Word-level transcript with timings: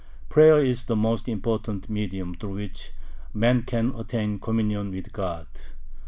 Prayer 0.29 0.65
is 0.65 0.85
the 0.85 0.95
most 0.95 1.29
important 1.29 1.87
medium 1.87 2.33
through 2.33 2.55
which 2.55 2.91
man 3.35 3.61
can 3.61 3.93
attain 3.93 4.39
communion 4.39 4.89
with 4.89 5.13
God. 5.13 5.45